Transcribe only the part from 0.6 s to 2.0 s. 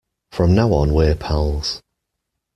on we're pals.